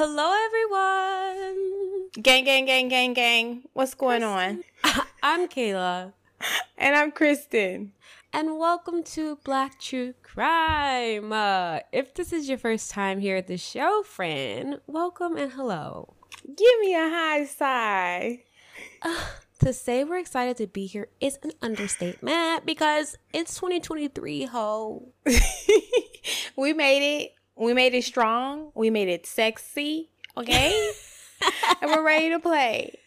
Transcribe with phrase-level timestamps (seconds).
[0.00, 2.10] Hello, everyone.
[2.22, 3.62] Gang, gang, gang, gang, gang.
[3.72, 4.62] What's going on?
[5.24, 6.12] I'm Kayla,
[6.78, 7.90] And I'm Kristen.
[8.32, 11.32] and welcome to Black True Crime.
[11.32, 16.14] Uh, if this is your first time here at the show, friend, welcome and hello.
[16.46, 18.44] Give me a high sigh.
[19.64, 25.08] To say we're excited to be here is an understatement because it's 2023, ho.
[26.56, 27.32] we made it.
[27.58, 28.70] We made it strong.
[28.74, 30.10] We made it sexy.
[30.36, 30.92] Okay?
[31.82, 32.98] and we're ready to play.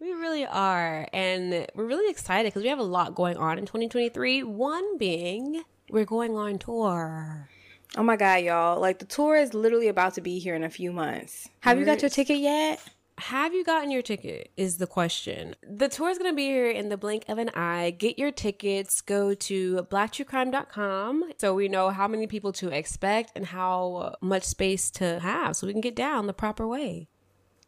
[0.00, 3.66] We really are, and we're really excited because we have a lot going on in
[3.66, 4.44] 2023.
[4.44, 7.48] One being we're going on tour.
[7.96, 8.80] Oh my God, y'all.
[8.80, 11.48] Like, the tour is literally about to be here in a few months.
[11.60, 12.80] Have you got your ticket yet?
[13.18, 14.52] Have you gotten your ticket?
[14.56, 15.56] Is the question.
[15.68, 17.90] The tour is going to be here in the blink of an eye.
[17.90, 19.00] Get your tickets.
[19.00, 24.90] Go to blacktruecrime.com so we know how many people to expect and how much space
[24.92, 27.08] to have so we can get down the proper way.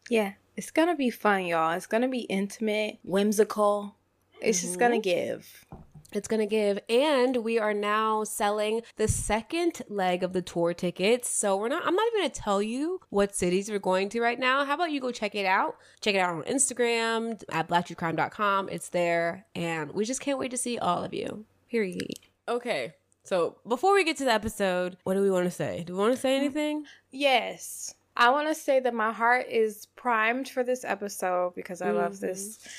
[0.09, 0.33] Yeah.
[0.55, 1.71] It's gonna be fun, y'all.
[1.71, 3.95] It's gonna be intimate, whimsical.
[4.41, 5.01] It's just gonna mm-hmm.
[5.01, 5.65] give.
[6.11, 6.79] It's going to give.
[6.89, 11.29] And we are now selling the second leg of the tour tickets.
[11.29, 14.21] So we're not, I'm not even going to tell you what cities we're going to
[14.21, 14.65] right now.
[14.65, 15.77] How about you go check it out?
[16.01, 18.69] Check it out on Instagram at blacktruecrime.com.
[18.69, 19.45] It's there.
[19.55, 21.45] And we just can't wait to see all of you.
[21.69, 22.19] Period.
[22.47, 22.93] Okay.
[23.23, 25.83] So before we get to the episode, what do we want to say?
[25.85, 26.85] Do we want to say anything?
[27.11, 27.93] Yes.
[28.17, 32.19] I want to say that my heart is primed for this episode because I love
[32.19, 32.69] this mm-hmm.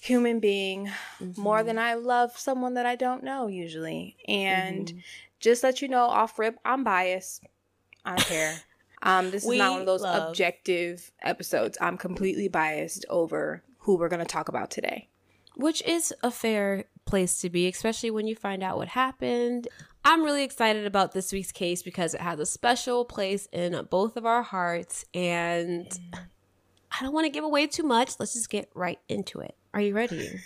[0.00, 0.90] Human being
[1.36, 1.66] more mm-hmm.
[1.66, 4.16] than I love someone that I don't know usually.
[4.26, 4.98] And mm-hmm.
[5.38, 7.44] just let you know off rip, I'm biased.
[8.04, 8.56] I don't care.
[9.02, 11.78] Um, this is not one of those love- objective episodes.
[11.80, 15.08] I'm completely biased over who we're going to talk about today.
[15.56, 19.68] which is a fair place to be, especially when you find out what happened.
[20.04, 24.18] I'm really excited about this week's case because it has a special place in both
[24.18, 26.18] of our hearts, and mm.
[26.90, 28.12] I don't want to give away too much.
[28.18, 29.56] Let's just get right into it.
[29.72, 30.40] Are you ready?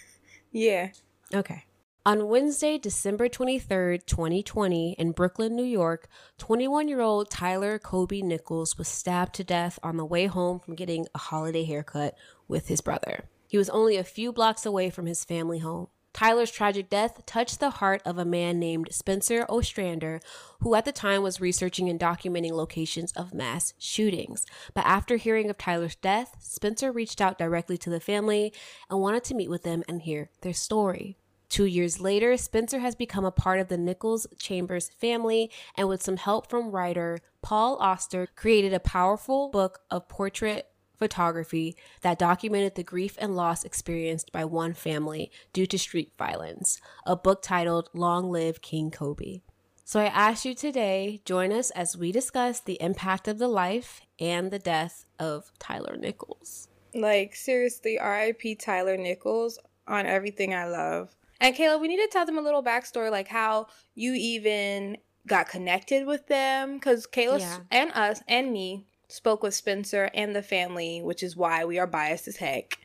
[0.52, 0.90] Yeah.
[1.34, 1.64] Okay.
[2.06, 8.76] On Wednesday, December 23rd, 2020, in Brooklyn, New York, 21 year old Tyler Kobe Nichols
[8.76, 12.14] was stabbed to death on the way home from getting a holiday haircut
[12.46, 13.24] with his brother.
[13.48, 15.88] He was only a few blocks away from his family home.
[16.14, 20.20] Tyler's tragic death touched the heart of a man named Spencer Ostrander,
[20.60, 24.46] who at the time was researching and documenting locations of mass shootings.
[24.74, 28.52] But after hearing of Tyler's death, Spencer reached out directly to the family
[28.88, 31.18] and wanted to meet with them and hear their story.
[31.48, 36.02] Two years later, Spencer has become a part of the Nichols Chambers family, and with
[36.02, 42.74] some help from writer Paul Auster, created a powerful book of portrait photography that documented
[42.74, 47.88] the grief and loss experienced by one family due to street violence, a book titled
[47.92, 49.40] Long Live King Kobe.
[49.84, 54.00] So I ask you today, join us as we discuss the impact of the life
[54.18, 56.68] and the death of Tyler Nichols.
[56.94, 61.14] Like, seriously, RIP Tyler Nichols on everything I love.
[61.40, 65.48] And Kayla, we need to tell them a little backstory, like how you even got
[65.48, 66.74] connected with them.
[66.74, 67.58] Because Kayla Yeah.
[67.70, 71.86] and us and me spoke with Spencer and the family, which is why we are
[71.86, 72.78] biased as heck.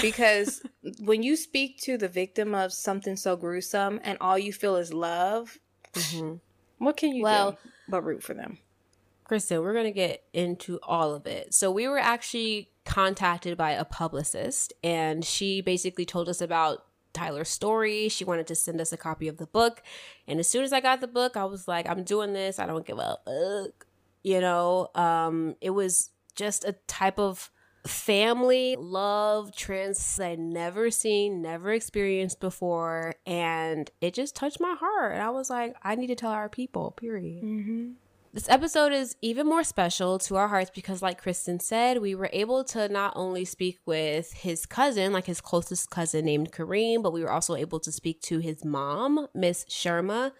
[0.00, 0.62] Because
[1.00, 4.92] when you speak to the victim of something so gruesome and all you feel is
[4.92, 5.58] love,
[5.94, 6.34] mm-hmm.
[6.78, 8.58] what can you Well- do but root for them?
[9.24, 11.54] Kristen, we're going to get into all of it.
[11.54, 17.48] So, we were actually contacted by a publicist, and she basically told us about Tyler's
[17.48, 18.08] story.
[18.08, 19.82] She wanted to send us a copy of the book.
[20.26, 22.58] And as soon as I got the book, I was like, I'm doing this.
[22.58, 23.86] I don't give a fuck.
[24.22, 27.50] You know, um, it was just a type of
[27.86, 33.14] family love trans I'd never seen, never experienced before.
[33.26, 35.12] And it just touched my heart.
[35.12, 37.42] And I was like, I need to tell our people, period.
[38.32, 42.30] This episode is even more special to our hearts because, like Kristen said, we were
[42.32, 47.12] able to not only speak with his cousin, like his closest cousin named Kareem, but
[47.12, 50.30] we were also able to speak to his mom, Miss Sharma.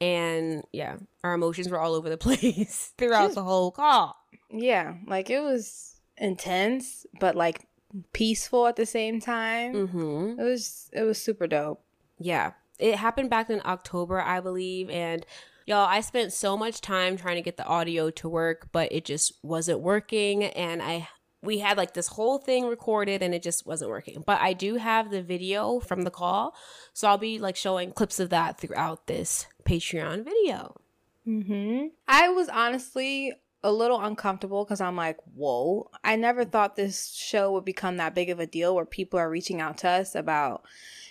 [0.00, 4.16] And yeah, our emotions were all over the place throughout the whole call.
[4.50, 7.66] Yeah, like it was intense, but like
[8.12, 9.86] peaceful at the same time.
[9.88, 11.82] hmm It was it was super dope.
[12.18, 12.52] Yeah.
[12.78, 14.90] It happened back in October, I believe.
[14.90, 15.24] And
[15.64, 19.06] y'all, I spent so much time trying to get the audio to work, but it
[19.06, 20.44] just wasn't working.
[20.44, 21.08] And I,
[21.46, 24.22] we had like this whole thing recorded and it just wasn't working.
[24.26, 26.54] But I do have the video from the call.
[26.92, 30.80] So I'll be like showing clips of that throughout this Patreon video.
[31.26, 31.86] Mm-hmm.
[32.06, 33.32] I was honestly
[33.62, 38.14] a little uncomfortable because I'm like, whoa, I never thought this show would become that
[38.14, 40.64] big of a deal where people are reaching out to us about,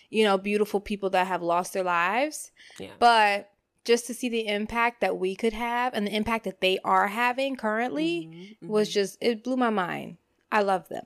[0.09, 2.51] you know, beautiful people that have lost their lives.
[2.79, 2.91] Yeah.
[2.99, 3.51] But
[3.83, 7.07] just to see the impact that we could have and the impact that they are
[7.07, 8.93] having currently Mhm, was mhm.
[8.93, 10.17] just, it blew my mind.
[10.55, 11.03] I love them.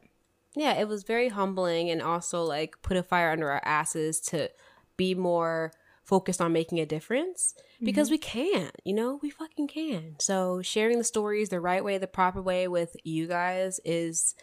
[0.56, 4.52] yeah, it was very humbling and also like put a fire under our asses to
[4.96, 5.72] be more
[6.04, 8.14] focused on making a difference because mm-hmm.
[8.14, 8.18] we
[8.54, 10.16] can, you know, we fucking can.
[10.20, 14.36] So sharing the stories the right way, the proper way with you guys is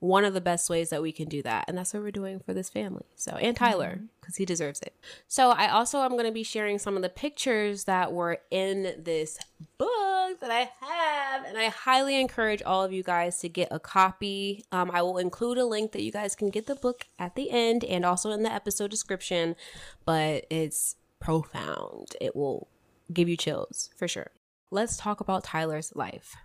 [0.00, 1.64] one of the best ways that we can do that.
[1.68, 3.04] And that's what we're doing for this family.
[3.16, 4.06] So, and Tyler, mm-hmm.
[4.20, 4.94] because he deserves it.
[5.26, 8.94] So, I also am going to be sharing some of the pictures that were in
[8.98, 9.38] this
[9.78, 10.09] book
[10.40, 11.44] that I have.
[11.44, 14.64] And I highly encourage all of you guys to get a copy.
[14.72, 17.50] Um, I will include a link that you guys can get the book at the
[17.50, 19.56] end and also in the episode description.
[20.04, 22.68] But it's profound, it will
[23.12, 24.30] give you chills for sure.
[24.70, 26.36] Let's talk about Tyler's life.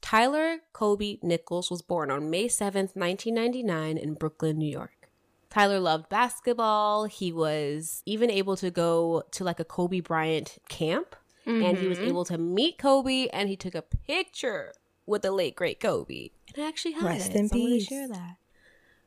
[0.00, 5.10] Tyler Kobe Nichols was born on May 7th, 1999, in Brooklyn, New York.
[5.48, 7.04] Tyler loved basketball.
[7.04, 11.14] He was even able to go to like a Kobe Bryant camp
[11.46, 12.08] and he was Mhm.
[12.08, 14.72] able to meet Kobe and he took a picture
[15.06, 16.30] with the late great Kobe.
[16.54, 17.36] And I actually have Rest it.
[17.36, 17.86] in so I'm peace.
[17.86, 18.36] share that.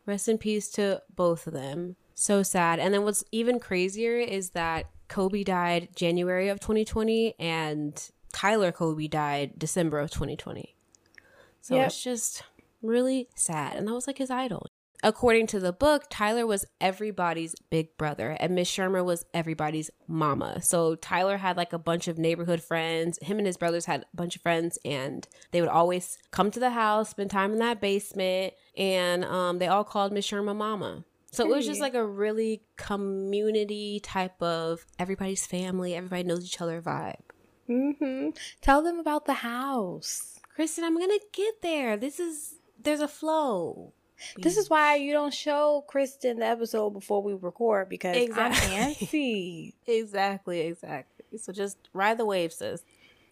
[0.06, 1.96] Rest in peace to both of them.
[2.14, 2.80] So sad.
[2.80, 9.08] And then what's even crazier is that Kobe died January of 2020 and Tyler Kobe
[9.08, 10.76] died December of 2020.
[11.62, 11.88] So Yep.
[11.88, 12.44] it's just
[12.82, 13.76] really sad.
[13.78, 14.68] And that was like his idol.
[15.04, 20.62] According to the book, Tyler was everybody's big brother, and Miss Shermer was everybody's mama.
[20.62, 23.20] So Tyler had like a bunch of neighborhood friends.
[23.22, 26.60] Him and his brothers had a bunch of friends, and they would always come to
[26.60, 31.04] the house, spend time in that basement, and um, they all called Miss Shermer mama.
[31.32, 36.62] So it was just like a really community type of everybody's family, everybody knows each
[36.62, 37.20] other vibe.
[37.70, 38.30] Mm-hmm.
[38.62, 40.40] Tell them about the house.
[40.56, 41.98] Kristen, I'm gonna get there.
[41.98, 43.94] This is there's a flow.
[44.38, 48.76] This is why you don't show Kristen the episode before we record because Exactly.
[48.76, 49.74] I'm antsy.
[49.88, 51.38] Exactly, exactly.
[51.38, 52.84] So just ride the wave, sis.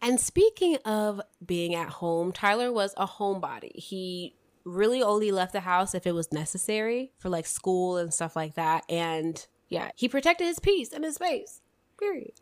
[0.02, 3.76] And speaking of being at home, Tyler was a homebody.
[3.76, 4.36] He
[4.66, 8.56] really only left the house if it was necessary for like school and stuff like
[8.56, 8.84] that.
[8.90, 11.62] And yeah, he protected his peace and his space.
[11.98, 12.34] Period.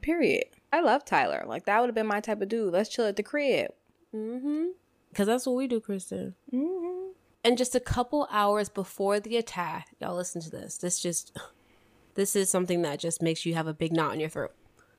[0.00, 0.44] Period.
[0.72, 1.44] I love Tyler.
[1.46, 2.72] Like that would have been my type of dude.
[2.72, 3.72] Let's chill at the crib.
[4.14, 4.68] Mm-hmm.
[5.10, 6.34] Because that's what we do, Kristen.
[6.52, 7.01] Mm-hmm.
[7.44, 10.76] And just a couple hours before the attack, y'all listen to this.
[10.76, 11.36] This just,
[12.14, 14.52] this is something that just makes you have a big knot in your throat.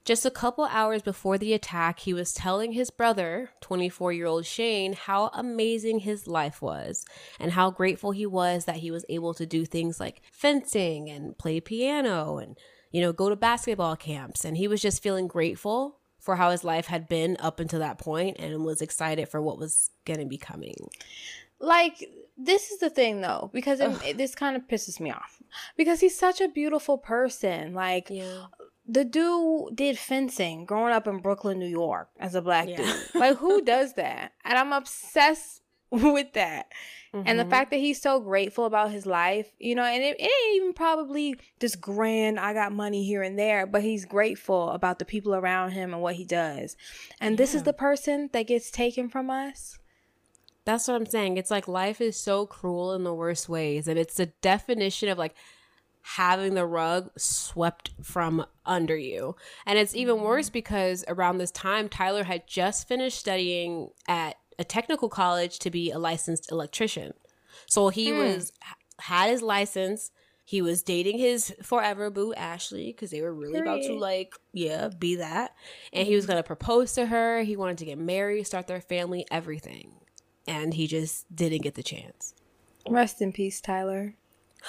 [0.05, 4.45] Just a couple hours before the attack, he was telling his brother, 24 year old
[4.45, 7.05] Shane, how amazing his life was
[7.39, 11.37] and how grateful he was that he was able to do things like fencing and
[11.37, 12.57] play piano and,
[12.91, 14.43] you know, go to basketball camps.
[14.43, 17.97] And he was just feeling grateful for how his life had been up until that
[17.97, 20.89] point and was excited for what was going to be coming.
[21.59, 25.41] Like this is the thing though, because it, it- this kind of pisses me off
[25.77, 27.73] because he's such a beautiful person.
[27.73, 28.45] Like Yeah.
[28.87, 32.77] the dude did fencing growing up in Brooklyn, New York, as a black Yeah.
[32.77, 33.15] dude.
[33.15, 34.31] Like who does that?
[34.43, 36.67] And I'm obsessed with that.
[37.13, 37.49] And the Mhm.
[37.51, 40.73] fact that he's so grateful about his life, you know, and it, it ain't even
[40.73, 45.35] probably this grand, I got money here and there, but he's grateful about the people
[45.35, 46.75] around him and what he does.
[47.21, 49.77] And this is the person that gets taken from us.
[50.65, 51.37] That's what I'm saying.
[51.37, 53.87] It's like life is so cruel in the worst ways.
[53.87, 55.35] And it's the definition of like
[56.01, 59.35] having the rug swept from under you.
[59.65, 64.63] And it's even worse because around this time, Tyler had just finished studying at a
[64.63, 67.13] technical college to be a licensed electrician.
[67.65, 68.17] So he Hmm.
[68.17, 68.51] was
[68.99, 70.11] had his license.
[70.45, 74.89] He was dating his forever boo Ashley because they were really about to like yeah
[74.89, 75.55] be that,
[75.93, 77.41] and he was gonna propose to her.
[77.43, 79.93] He wanted to get married, start their family, everything,
[80.47, 82.33] and he just didn't get the chance.
[82.87, 84.15] Rest in peace, Tyler.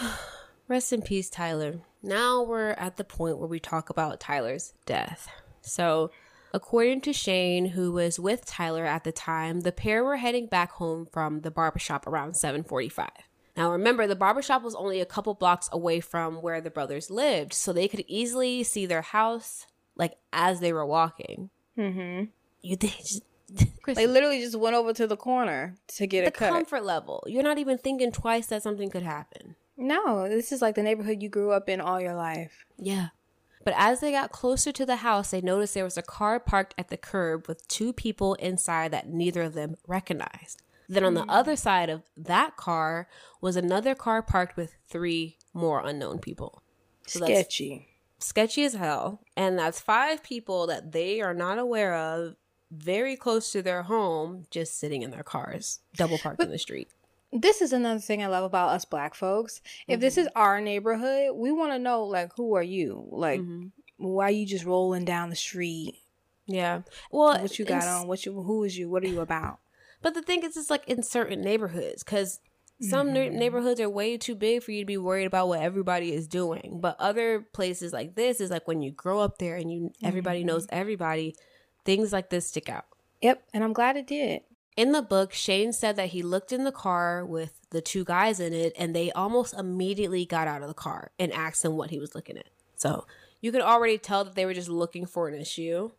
[0.68, 1.80] Rest in peace, Tyler.
[2.02, 5.28] Now we're at the point where we talk about Tyler's death.
[5.60, 6.10] So,
[6.52, 10.72] according to Shane, who was with Tyler at the time, the pair were heading back
[10.72, 13.08] home from the barbershop around 745.
[13.56, 17.52] Now remember, the barbershop was only a couple blocks away from where the brothers lived,
[17.52, 19.66] so they could easily see their house
[19.96, 21.50] like as they were walking.
[21.78, 22.24] Mm-hmm.
[22.62, 23.22] You think just,
[23.86, 26.50] They literally just went over to the corner to get the a cut.
[26.50, 27.22] comfort level.
[27.26, 29.56] You're not even thinking twice that something could happen.
[29.76, 32.64] No, this is like the neighborhood you grew up in all your life.
[32.78, 33.08] Yeah.
[33.64, 36.74] But as they got closer to the house, they noticed there was a car parked
[36.78, 40.62] at the curb with two people inside that neither of them recognized.
[40.88, 41.30] Then on the mm.
[41.30, 43.08] other side of that car
[43.40, 46.62] was another car parked with three more unknown people.
[47.06, 47.88] So Sketchy.
[48.18, 49.20] sketchy as hell.
[49.36, 52.36] And that's five people that they are not aware of,
[52.76, 56.88] very close to their home, just sitting in their cars, double parked in the street.
[57.32, 59.60] This is another thing I love about us black folks.
[59.88, 60.38] If this is mm-hmm.
[60.38, 63.08] our neighborhood, we want to know like who are you?
[63.10, 63.66] Like mm-hmm.
[63.96, 65.98] why you just rolling down the street?
[66.46, 66.82] Yeah.
[67.10, 68.06] Well, What you got on?
[68.06, 68.88] What you who is you?
[68.88, 69.58] What are you about?
[70.02, 72.38] But the thing is, it's like in certain neighborhoods, because
[72.80, 73.14] some mm-hmm.
[73.14, 76.26] nei- neighborhoods are way too big for you to be worried about what everybody is
[76.26, 76.78] doing.
[76.80, 80.44] But other places like this is like when you grow up there and you everybody
[80.44, 81.34] knows everybody,
[81.84, 82.86] things like this stick out.
[83.22, 84.42] Yep, and I'm glad it did.
[84.76, 88.40] In the book, Shane said that he looked in the car with the two guys
[88.40, 91.90] in it, and they almost immediately got out of the car and asked him what
[91.90, 92.48] he was looking at.
[92.76, 93.06] So
[93.40, 95.90] you could already tell that they were just looking for an issue,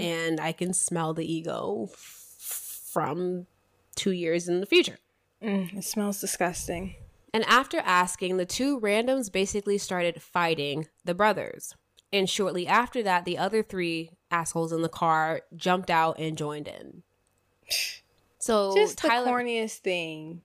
[0.00, 3.46] and I can smell the ego f- from
[3.94, 4.98] two years in the future.
[5.42, 6.96] Mm, it smells disgusting.
[7.32, 11.76] And after asking, the two randoms basically started fighting the brothers.
[12.12, 16.68] And shortly after that, the other three assholes in the car jumped out and joined
[16.68, 17.02] in.
[18.38, 20.42] So Just Tyler, the corniest thing.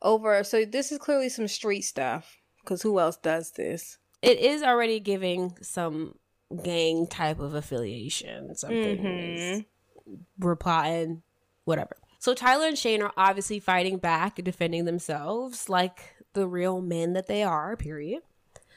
[0.00, 0.42] Over.
[0.44, 2.38] So this is clearly some street stuff.
[2.60, 3.98] Because who else does this?
[4.22, 6.14] it is already giving some
[6.62, 8.54] gang type of affiliation.
[8.54, 10.46] Something is mm-hmm.
[10.46, 11.22] replying,
[11.64, 11.96] whatever.
[12.20, 17.26] So Tyler and Shane are obviously fighting back defending themselves like the real men that
[17.26, 18.22] they are, period.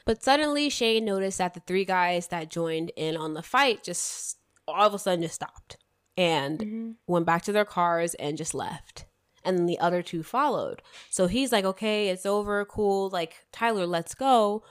[0.04, 4.38] But suddenly Shane noticed that the three guys that joined in on the fight just
[4.68, 5.76] all of a sudden just stopped
[6.16, 9.06] and went back to their cars and just left.
[9.44, 10.82] And then the other two followed.
[11.10, 13.10] So he's like, okay, it's over, cool.
[13.10, 14.64] Like, Tyler, let's go.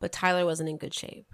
[0.00, 1.26] But Tyler wasn't in good shape.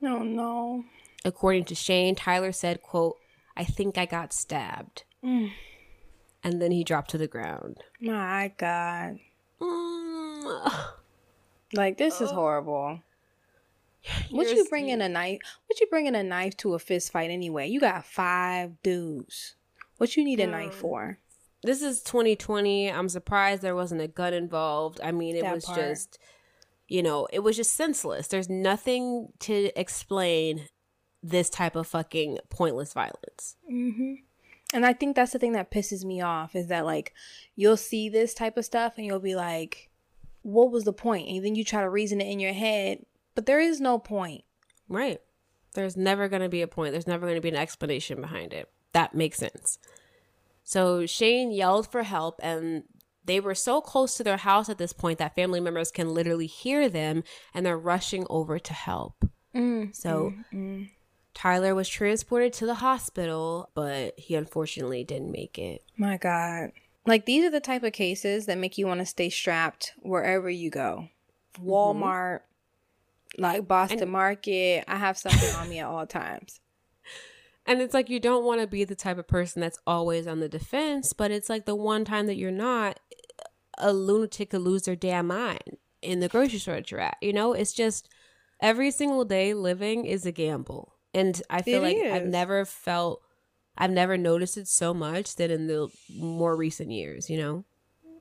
[0.00, 0.84] No, no.
[1.24, 3.16] According to Shane, Tyler said, quote,
[3.56, 5.04] I think I got stabbed.
[5.24, 5.50] Mm.
[6.42, 7.82] And then he dropped to the ground.
[8.00, 9.18] My God.
[9.60, 10.72] Mm.
[11.74, 13.00] Like this is horrible.
[14.30, 15.40] What you bringing a knife?
[15.66, 17.68] What you bringing a knife to a fist fight anyway?
[17.68, 19.54] You got five dudes.
[19.98, 21.18] What you need a knife for?
[21.62, 22.90] This is 2020.
[22.90, 25.00] I'm surprised there wasn't a gun involved.
[25.02, 25.78] I mean, it That was part.
[25.78, 26.18] just,
[26.88, 28.26] you know, it was just senseless.
[28.26, 30.66] There's nothing to explain
[31.22, 33.56] this type of fucking pointless violence.
[33.70, 34.14] Mm-hmm.
[34.74, 37.12] And I think that's the thing that pisses me off is that like
[37.54, 39.90] you'll see this type of stuff and you'll be like,
[40.40, 43.46] "What was the point?" And then you try to reason it in your head, but
[43.46, 44.44] there is no point.
[44.88, 45.20] Right.
[45.74, 46.92] There's never going to be a point.
[46.92, 48.68] There's never going to be an explanation behind it.
[48.92, 49.78] That makes sense.
[50.64, 52.84] So Shane yelled for help, and
[53.24, 56.46] they were so close to their house at this point that family members can literally
[56.46, 57.22] hear them
[57.54, 59.24] and they're rushing over to help.
[59.54, 60.90] Mm, So mm, mm.
[61.34, 65.82] Tyler was transported to the hospital, but he unfortunately didn't make it.
[65.96, 66.72] My God.
[67.06, 70.50] Like these are the type of cases that make you want to stay strapped wherever
[70.50, 71.08] you go.
[71.54, 71.68] Mm-hmm.
[71.68, 72.40] Walmart,
[73.38, 74.84] like Boston Market.
[74.88, 76.60] I have something on me at all times.
[77.64, 80.40] And it's like you don't want to be the type of person that's always on
[80.40, 82.98] the defense, but it's like the one time that you're not,
[83.78, 87.16] a lunatic could lose their damn mind in the grocery store that you're at.
[87.20, 88.08] You know, it's just
[88.60, 90.96] every single day living is a gamble.
[91.14, 93.22] And I feel It like I've never felt,
[93.78, 97.64] I've never noticed it so much than in the more recent years, you know?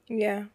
[0.07, 0.45] Yeah.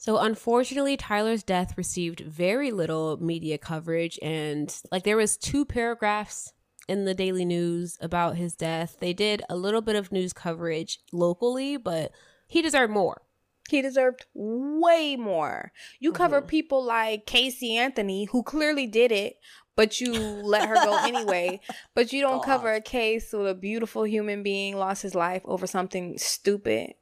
[0.00, 6.54] So unfortunately, Tyler's death received very little media coverage, and like there was two paragraphs
[6.88, 8.96] in the Daily News about his death.
[8.98, 12.12] They did a little bit of news coverage locally, but
[12.46, 13.20] he deserved more.
[13.68, 15.70] He deserved way more.
[15.98, 16.48] You cover mm-hmm.
[16.48, 19.36] people like Casey Anthony, who clearly did it,
[19.76, 21.60] but you let her go anyway.
[21.94, 25.66] But you don't cover a case with a beautiful human being lost his life over
[25.66, 26.94] something stupid.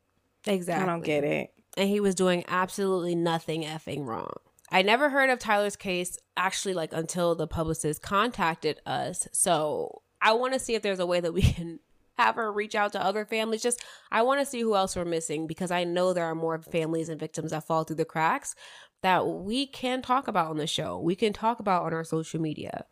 [0.48, 0.82] Exactly.
[0.82, 1.52] I don't get it.
[1.78, 4.34] And he was doing absolutely nothing effing wrong.
[4.70, 9.26] I never heard of Tyler's case actually like until the publicist contacted us.
[9.32, 11.80] So I want to see if there's a way that we can
[12.18, 13.62] have her reach out to other families.
[13.62, 16.60] Just I want to see who else we're missing because I know there are more
[16.60, 18.54] families and victims that fall through the cracks
[19.02, 20.98] that we can talk about on the show.
[20.98, 22.84] We can talk about on our social media.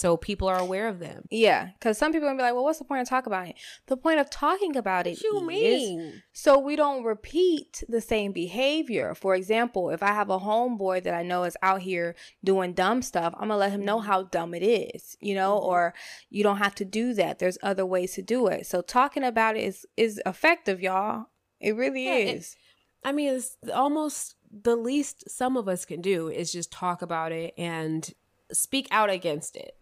[0.00, 1.24] So people are aware of them.
[1.28, 3.48] Yeah, because some people are gonna be like, "Well, what's the point of talking about
[3.48, 6.22] it?" The point of talking about it What you is mean?
[6.32, 9.16] so we don't repeat the same behavior.
[9.16, 12.14] For example, if I have a homeboy that I know is out here
[12.44, 13.86] doing dumb stuff, I'm gonna let him Mm-hmm.
[13.86, 15.94] know how dumb it is, you know, or
[16.30, 17.40] you don't have to do that.
[17.40, 18.66] There's other ways to do it.
[18.66, 21.26] So talking about it is is effective, y'all.
[21.58, 22.56] It really Yeah, it- is.
[23.02, 27.32] I mean, it's almost the least some of us can do is just talk about
[27.32, 28.12] it and
[28.52, 29.74] speak out against it.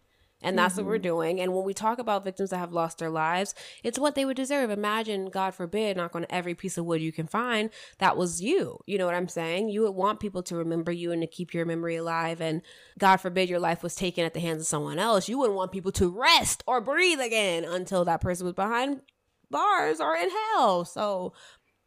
[0.43, 0.85] And that's mm-hmm.
[0.85, 1.02] what we're mm-hmm.
[1.02, 1.40] doing.
[1.40, 4.37] And when we talk about victims that have lost their lives, it's what they would
[4.37, 4.71] deserve.
[4.71, 8.78] Imagine, God forbid, knock on every piece of wood you can find, that was you.
[8.87, 9.71] You know what I'm saying?
[9.71, 12.40] You would want people to remember you and to keep your memory alive.
[12.40, 12.61] And
[12.99, 15.28] God forbid your life was taken at the hands of someone else.
[15.28, 19.00] You wouldn't want people to rest or breathe again until that person was behind
[19.50, 20.85] bars or in hell.
[20.85, 21.33] So,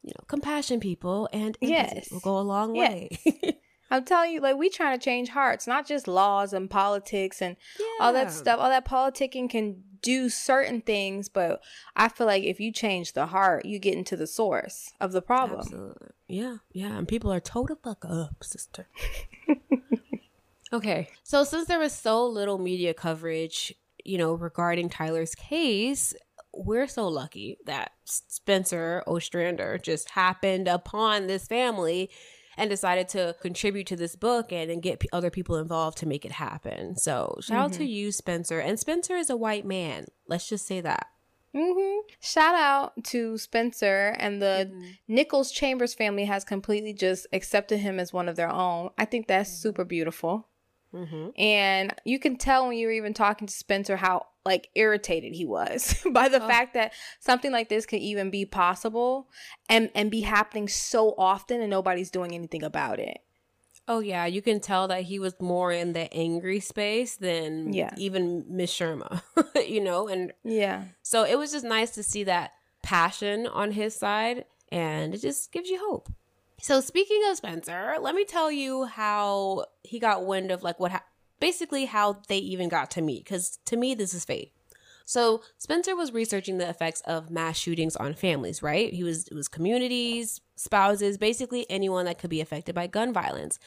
[0.01, 2.89] you know, compassion, people, and yes, will go a long yes.
[3.25, 3.58] way.
[3.91, 7.55] I'm telling you, like we trying to change hearts, not just laws and politics and
[7.79, 7.86] yeah.
[8.05, 8.60] all that stuff.
[8.60, 11.62] All that politicking can do certain things, but
[11.96, 15.22] I feel like if you change the heart, you get into the source of the
[15.22, 15.62] problem.
[15.62, 16.08] Absolutely.
[16.27, 18.88] Yeah, yeah, and people are told to fuck up, sister.
[20.74, 23.74] okay, so since there was so little media coverage,
[24.05, 26.13] you know, regarding Tyler's case,
[26.53, 32.10] we're so lucky that Spencer Ostrander just happened upon this family
[32.60, 36.06] and decided to contribute to this book and, and get p- other people involved to
[36.06, 36.96] make it happen.
[36.98, 37.63] So shout mm-hmm.
[37.63, 37.88] out to mm-hmm.
[37.88, 38.60] you, Spencer.
[38.60, 40.06] And Spencer is a white man.
[40.28, 41.08] Let's just say that.
[41.56, 42.01] Mm-hmm.
[42.20, 44.89] Shout out to Spencer and the mm-hmm.
[45.08, 48.89] Nichols Chambers family has completely just accepted him as one of their own.
[48.98, 49.62] I think that's mm-hmm.
[49.62, 50.48] super beautiful.
[50.93, 51.29] Mm-hmm.
[51.39, 56.03] And you can tell when you're even talking to Spencer how like irritated he was
[56.12, 56.48] by the oh.
[56.48, 59.29] fact that something like this could even be possible
[59.67, 63.19] and and be happening so often and nobody's doing anything about it.
[63.88, 67.89] Oh yeah, you can tell that he was more in the angry space than yeah.
[67.98, 69.24] even Miss Sherma,
[69.67, 70.84] you know, and yeah.
[71.01, 72.51] So it was just nice to see that
[72.84, 76.10] passion on his side and it just gives you hope.
[76.62, 80.92] So speaking of Spencer, let me tell you how he got wind of like what
[80.92, 81.04] ha-
[81.39, 84.54] basically how they even got to meet cuz to me this is fate.
[85.06, 88.94] So Spencer was researching the effects of mass shootings on families, right?
[88.94, 93.58] He was it was communities, spouses, basically anyone that could be affected by gun violence.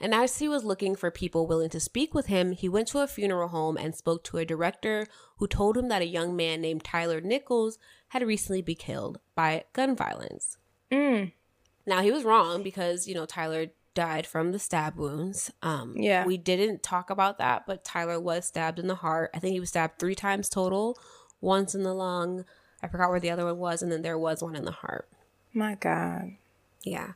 [0.00, 3.00] And as he was looking for people willing to speak with him, he went to
[3.00, 5.06] a funeral home and spoke to a director
[5.38, 7.78] who told him that a young man named Tyler Nichols
[8.08, 10.56] had recently been killed by gun violence.
[10.90, 11.32] Mm.
[11.88, 15.50] Now he was wrong because you know Tyler died from the stab wounds.
[15.62, 19.30] Um, yeah, we didn't talk about that, but Tyler was stabbed in the heart.
[19.34, 20.98] I think he was stabbed three times total.
[21.40, 22.44] Once in the lung.
[22.82, 25.08] I forgot where the other one was, and then there was one in the heart.
[25.52, 26.32] My God.
[26.82, 27.12] Yeah.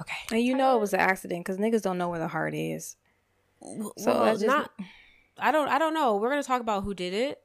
[0.00, 0.16] Okay.
[0.30, 2.96] And you know it was an accident because niggas don't know where the heart is.
[3.62, 4.46] So well, just...
[4.46, 4.70] not.
[5.38, 5.68] I don't.
[5.68, 6.16] I don't know.
[6.16, 7.42] We're gonna talk about who did it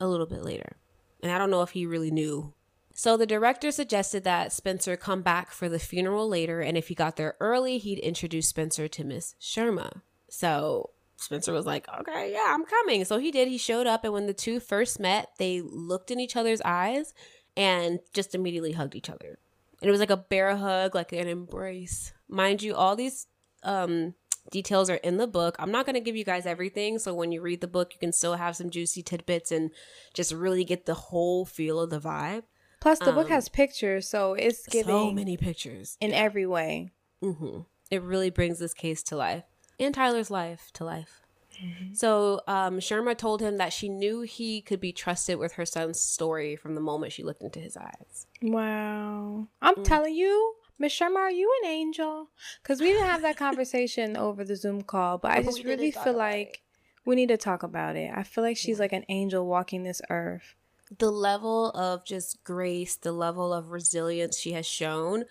[0.00, 0.76] a little bit later,
[1.22, 2.52] and I don't know if he really knew
[2.98, 6.94] so the director suggested that Spencer come back for the funeral later, and if he
[6.94, 10.00] got there early, he'd introduce Spencer to Miss Sherma.
[10.30, 13.04] So Spencer was like, okay, yeah, I'm coming.
[13.04, 13.48] So he did.
[13.48, 17.12] He showed up, and when the two first met, they looked in each other's eyes
[17.54, 19.38] and just immediately hugged each other.
[19.82, 22.14] And it was like a bear hug, like an embrace.
[22.30, 23.26] Mind you, all these
[23.62, 24.14] um,
[24.50, 25.54] details are in the book.
[25.58, 26.98] I'm not going to give you guys everything.
[26.98, 29.70] So when you read the book, you can still have some juicy tidbits and
[30.14, 32.44] just really get the whole feel of the vibe.
[32.86, 36.92] Plus, the um, book has pictures, so it's giving so many pictures in every way.
[37.20, 37.62] Mm-hmm.
[37.90, 39.42] It really brings this case to life
[39.80, 41.22] and Tyler's life to life.
[41.60, 41.94] Mm-hmm.
[41.94, 46.00] So um, Sherma told him that she knew he could be trusted with her son's
[46.00, 48.28] story from the moment she looked into his eyes.
[48.40, 49.48] Wow.
[49.60, 49.82] I'm mm.
[49.82, 52.30] telling you, Miss Sherma, are you an angel?
[52.62, 56.16] Because we didn't have that conversation over the Zoom call, but I just really feel
[56.16, 56.62] like
[57.04, 58.12] we need to talk about it.
[58.14, 58.82] I feel like she's yeah.
[58.84, 60.54] like an angel walking this earth
[60.98, 65.24] the level of just grace, the level of resilience she has shown.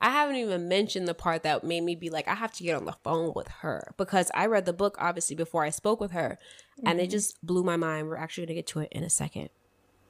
[0.00, 2.76] I haven't even mentioned the part that made me be like, I have to get
[2.76, 6.12] on the phone with her because I read the book obviously before I spoke with
[6.12, 6.38] her
[6.78, 6.88] mm-hmm.
[6.88, 7.10] and it mm-hmm.
[7.10, 8.08] just blew my mind.
[8.08, 9.48] We're actually going to get to it in a second.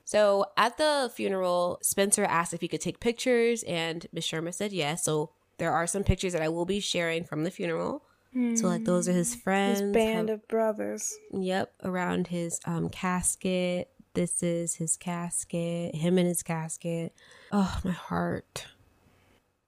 [0.05, 4.73] So at the funeral, Spencer asked if he could take pictures and Miss Sherma said
[4.73, 5.05] yes.
[5.05, 8.03] So there are some pictures that I will be sharing from the funeral.
[8.35, 8.59] Mm.
[8.59, 9.81] So like those are his friends.
[9.81, 11.15] His band of brothers.
[11.33, 17.13] Yep, around his um casket this is his casket, him and his casket.
[17.53, 18.67] Oh, my heart.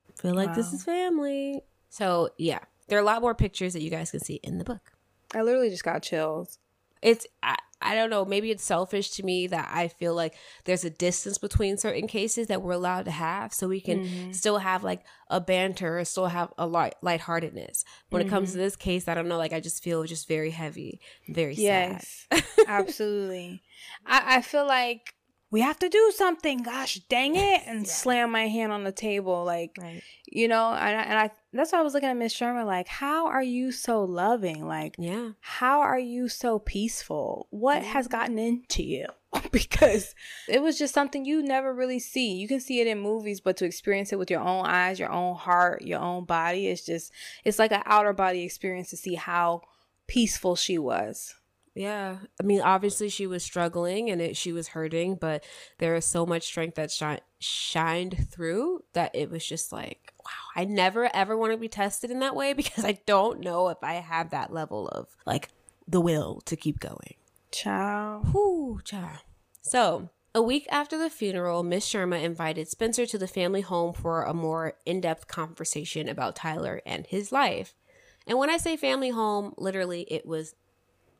[0.09, 0.55] I feel like wow.
[0.55, 1.62] this is family.
[1.88, 4.64] So, yeah, there are a lot more pictures that you guys can see in the
[4.64, 4.92] book.
[5.35, 6.59] I literally just got chills.
[7.03, 10.84] It's, I, I don't know, maybe it's selfish to me that I feel like there's
[10.84, 14.32] a distance between certain cases that we're allowed to have so we can mm-hmm.
[14.32, 17.84] still have like a banter or still have a light lightheartedness.
[18.10, 18.28] When mm-hmm.
[18.28, 18.64] it comes to mm-hmm.
[18.64, 22.44] this case, I don't know, like I just feel just very heavy, very yes, sad.
[22.66, 23.62] absolutely.
[24.06, 25.14] I, I feel like
[25.50, 26.62] we have to do something.
[26.62, 27.62] Gosh dang it.
[27.66, 29.44] And slam my hand on the table.
[29.44, 30.02] Like, Right.
[30.26, 32.88] you know, and I, and I, that's why I was looking at Miss Sherman, like,
[32.88, 34.66] how are you so loving?
[34.66, 35.30] Like, Yeah.
[35.40, 37.46] how are you so peaceful?
[37.50, 38.16] What has mm-hmm.
[38.16, 39.06] gotten into you?
[39.52, 40.14] because
[40.48, 42.34] it was just something you never really see.
[42.34, 45.12] You can see it in movies, but to experience it with your own eyes, your
[45.12, 47.12] own heart, your own body, it's just,
[47.44, 49.62] it's like an outer body experience to see how
[50.08, 51.36] peaceful she was.
[51.74, 52.18] Yeah.
[52.40, 55.44] I mean, obviously she was struggling and it, she was hurting, but
[55.78, 60.61] there is so much strength that shi- shined through that it was just like, wow,
[60.61, 63.78] I never ever want to be tested in that way because I don't know if
[63.83, 65.50] I have that level of like
[65.87, 67.14] the will to keep going.
[67.52, 68.22] Ciao.
[68.33, 69.18] Whoo, child.
[69.62, 74.22] So, a week after the funeral, Miss Sharma invited Spencer to the family home for
[74.22, 77.74] a more in depth conversation about Tyler and his life.
[78.26, 80.54] And when I say family home, literally, it was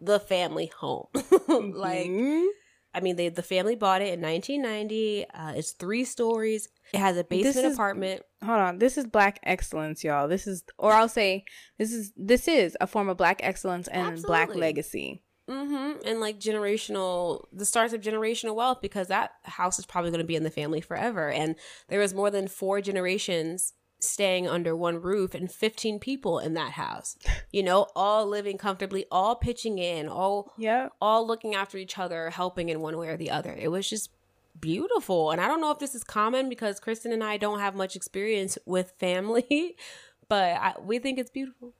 [0.01, 1.07] the family home.
[1.49, 2.47] like, Mhm.
[2.93, 5.27] I mean, they the family bought it in 1990.
[5.33, 6.69] Uh, it's three stories.
[6.93, 8.23] It has a basement is- apartment.
[8.43, 11.45] hold on this is black excellence y'all this is or i'll say
[11.79, 16.07] this is this is a form of black excellence and black legacy Mm-hmm.
[16.07, 20.27] And like generational, the starts of generational wealth because that house is probably going to
[20.27, 21.29] be in the family forever.
[21.29, 21.57] And
[21.89, 26.73] there was more than four generations staying under one roof and 15 people in that
[26.73, 27.17] house,
[27.53, 32.31] you know, all living comfortably, all pitching in, all, yeah all looking after each other,
[32.31, 33.55] helping in one way or the other.
[33.59, 34.11] It was just
[34.59, 35.31] beautiful.
[35.31, 37.97] And I don't know if this is common because Kristen and I don't have much
[37.97, 39.77] experience with family,
[40.29, 41.75] but I, we think it's beautiful.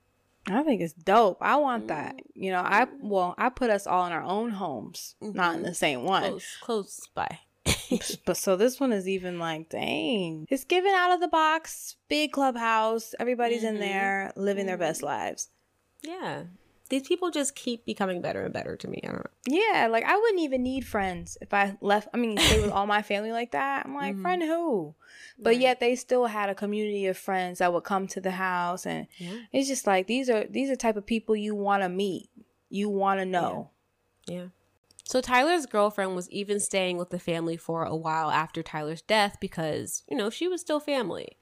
[0.47, 2.21] i think it's dope i want that mm.
[2.33, 5.69] you know i well i put us all in our own homes not in the
[5.69, 5.75] mm-hmm.
[5.75, 7.39] same one Close, close by.
[8.25, 12.31] but so this one is even like dang it's given out of the box big
[12.31, 13.79] clubhouse everybody's in Mhm.
[13.79, 15.49] there living their best lives
[16.01, 16.43] Yeah.
[16.89, 18.99] These people just keep becoming better and better to me.
[19.01, 19.31] I don't know.
[19.47, 22.85] yeah like i wouldn't even need friends if i left i mean stay with all
[22.85, 24.21] my family like that i'm like Mhm.
[24.21, 24.93] friend who
[25.39, 28.85] but yet they still had a community of friends that would come to the house
[28.85, 29.37] and Yeah.
[29.53, 32.29] it's just like these are these are type of people you want to meet
[32.69, 33.69] you want to know
[34.27, 34.47] Yeah.
[35.03, 39.37] So Tyler's girlfriend was even staying with the family for a while after Tyler's death
[39.39, 41.37] because, you know, she was still family.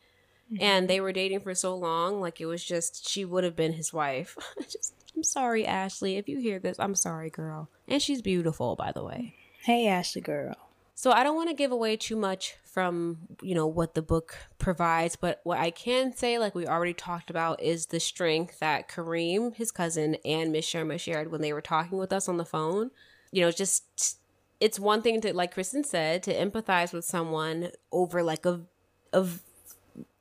[0.51, 0.63] Mm-hmm.
[0.63, 3.73] And they were dating for so long, like it was just she would have been
[3.73, 4.35] his wife.
[4.61, 6.17] just I'm sorry, Ashley.
[6.17, 7.69] If you hear this, I'm sorry, girl.
[7.87, 9.35] And she's beautiful, by the way.
[9.63, 10.55] hey ashley girl
[10.95, 14.35] So I don't want to give away too much from, you know, what the book
[14.57, 18.87] provides, but what I can say, like we already talked about, is the strength that
[18.87, 22.45] Kareem, his cousin, and Miss Sherma shared when they were talking with us on the
[22.45, 22.91] phone.
[23.31, 24.19] You know, just
[24.59, 28.61] it's one thing to, like Kristen said, to empathize with someone over like a,
[29.13, 29.41] of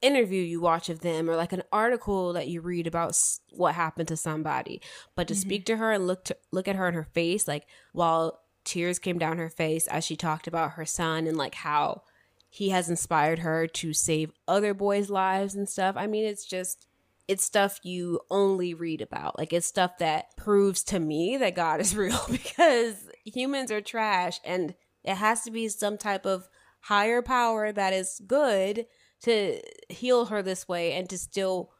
[0.01, 3.19] interview you watch of them or like an article that you read about
[3.51, 4.81] what happened to somebody.
[5.15, 5.75] But to speak mm-hmm.
[5.75, 9.19] to her and look to look at her in her face like while tears came
[9.19, 12.03] down her face as she talked about her son and like how
[12.51, 16.87] he has inspired her to save other boys lives and stuff i mean it's just
[17.29, 21.81] it's stuff you only read about like it's stuff that proves to me that god
[21.81, 26.49] is real because humans are trash and it has to be some type of
[26.81, 28.87] higher power that is good
[29.23, 31.71] to heal her this way and to still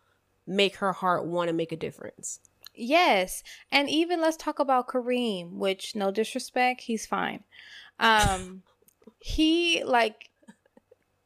[0.47, 2.41] make her heart want to make a difference.
[2.75, 3.43] Yes.
[3.71, 7.45] And even let's talk about Kareem, which no disrespect, he's fine.
[7.99, 8.63] Um
[9.21, 10.28] he like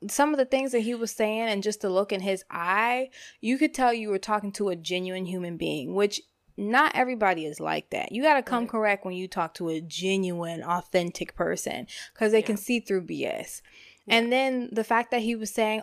[0.09, 3.11] some of the things that he was saying and just the look in his eye,
[3.41, 6.21] you could tell you were talking to a genuine human being, which
[6.57, 8.13] not everybody is like that.
[8.13, 8.71] You got to come Right.
[8.71, 12.47] correct when you talk to a genuine, authentic person because they Yeah.
[12.47, 13.63] can see through BS.
[14.09, 15.83] And then the fact that he was saying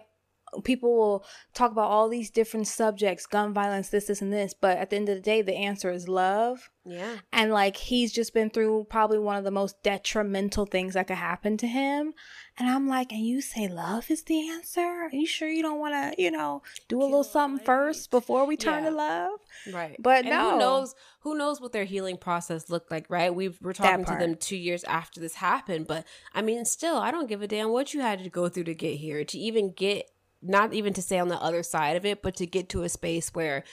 [0.64, 4.78] people will talk about all these different subjects, gun violence, this, this, and this, but
[4.78, 6.70] at the end of the day, the answer is love.
[6.86, 7.18] Yeah.
[7.32, 11.18] And like he's just been through probably one of the most detrimental things that could
[11.18, 12.14] happen to him.
[12.58, 14.82] And I'm like, and you say love is the answer?
[14.82, 17.66] Are you sure you don't want to, you know, do a little something life.
[17.66, 18.90] first before we turn Yeah.
[18.90, 19.40] to love?
[19.72, 19.96] Right.
[20.00, 20.52] But and no.
[20.52, 23.34] who knows who knows what their healing process looked like, right?
[23.34, 27.12] We were talking to them 2 years after this happened, but I mean still I
[27.12, 29.72] don't give a damn what you had to go through to get here, to even
[29.74, 30.10] get
[30.42, 32.90] not even to stay on the other side of it, but to get to a
[32.90, 33.64] space where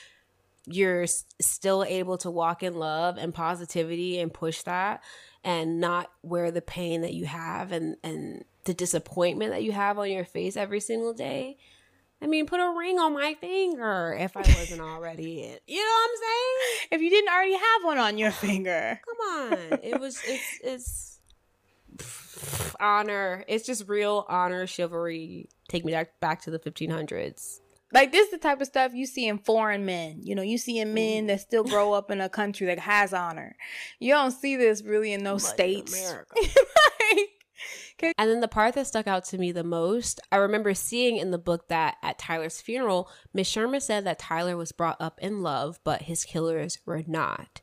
[0.67, 5.03] you're s- still able to walk in love and positivity and push that
[5.45, 9.97] and not wear the pain that you have and and the disappointment that you have
[9.97, 11.57] on your face every single day.
[12.21, 15.43] I mean, put a ring on my finger if I wasn't already.
[15.43, 15.63] It.
[15.69, 16.89] You know what I'm saying?
[16.93, 19.01] If you didn't already have one on your finger.
[19.05, 19.79] Come on.
[19.85, 21.16] It was it's it's
[22.81, 23.45] honor.
[23.49, 25.49] It's just real honor, chivalry.
[25.69, 27.61] Take me back back to the 1500s.
[27.93, 30.21] Like this is the type of stuff you see in foreign men.
[30.23, 31.27] You know, you see in men mm-hmm.
[31.29, 33.57] that still grow up in a country that has honor.
[34.01, 36.15] You don't see this really in those Like states.
[37.99, 41.17] Like, And then the part that stuck out to me the most, I remember seeing
[41.17, 45.19] in the book that at Tyler's funeral, Miss Sherman said that Tyler was brought up
[45.23, 47.63] in love, but his killers were not.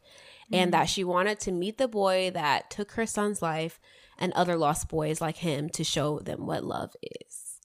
[0.52, 0.72] And mm.
[0.72, 3.80] that she wanted to meet the boy that took her son's life
[4.24, 7.60] and other lost boys like him to show them what love is.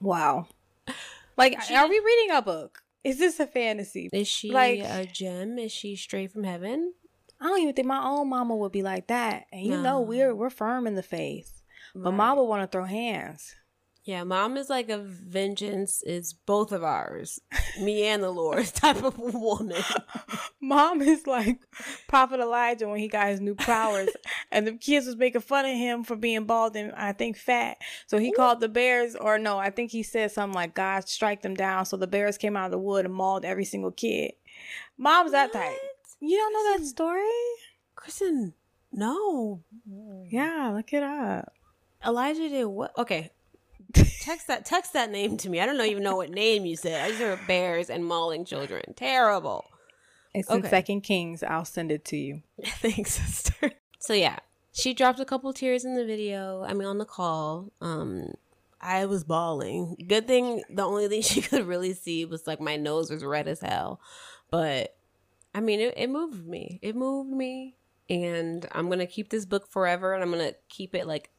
[0.00, 0.46] Wow.
[1.38, 2.78] Like, She are we reading a book?
[3.04, 4.08] Is this a fantasy?
[4.10, 5.58] Is she Like- a gem?
[5.58, 6.94] Is she straight from heaven?
[7.38, 9.44] I don't even think my own mama would be like that.
[9.52, 11.60] And you know, we're we're firm in the faith,
[11.94, 12.16] but Right.
[12.16, 13.54] mom would want to throw hands.
[14.06, 17.40] Yeah, mom is like a vengeance is both of ours,
[17.80, 19.82] me and the Lord type of woman.
[20.60, 21.58] Mom is like
[22.06, 24.10] Prophet Elijah when he got his new powers,
[24.52, 27.78] and the kids was making fun of him for being bald and I think fat.
[28.06, 31.42] So he called the bears, or no, I think he said something like God strike
[31.42, 31.84] them down.
[31.84, 34.34] So the bears came out of the wood and mauled every single kid.
[34.96, 35.76] Mom's that type.
[36.20, 37.24] You don't know that story?
[37.96, 38.54] Kristen,
[38.92, 39.64] no.
[40.30, 41.52] Yeah, look it up.
[42.06, 42.96] Elijah did what?
[42.96, 43.32] Okay.
[44.26, 45.60] Text that text that name to me.
[45.60, 47.00] I don't know even know what name you said.
[47.00, 48.82] I just heard bears and mauling children.
[48.96, 49.64] Terrible.
[50.34, 51.44] It's in Second Kings.
[51.44, 52.42] I'll send it to you.
[52.64, 53.70] Thanks, sister.
[54.00, 54.40] So yeah,
[54.72, 56.64] she dropped a couple tears in the video.
[56.64, 57.70] I mean, on the call.
[57.80, 58.34] Um,
[58.80, 59.96] I was bawling.
[60.08, 63.46] Good thing the only thing she could really see was like my nose was red
[63.46, 64.00] as hell.
[64.50, 64.96] But
[65.54, 66.80] I mean, it, it moved me.
[66.82, 67.76] It moved me,
[68.10, 71.30] and I'm gonna keep this book forever, and I'm gonna keep it like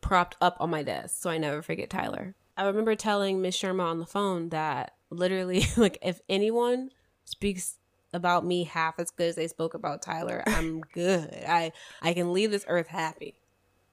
[0.00, 2.34] propped up on my desk so I never forget Tyler.
[2.56, 6.90] I remember telling Miss Sharma on the phone that literally, like, if anyone
[7.24, 7.78] speaks
[8.12, 11.44] about me half as good as they spoke about Tyler, I'm good.
[11.46, 13.34] I I can leave this earth happy.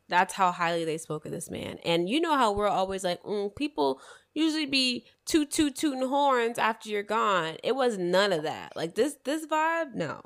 [0.10, 1.80] That's how highly they spoke of this man.
[1.84, 4.00] And you know how we're always like, mm, people
[4.34, 7.58] usually be toot toot tooting horns after you're gone.
[7.64, 8.74] It was none of that.
[8.76, 10.22] Like this this vibe, no.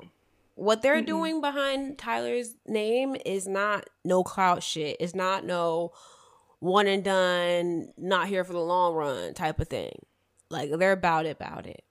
[0.58, 1.06] What they're Mm-mm.
[1.06, 4.96] doing behind Tyler's name is not no clout shit.
[4.98, 5.92] It's not no
[6.58, 9.92] one and done, not here for the long run type of thing.
[10.50, 11.84] Like they're about it, about it.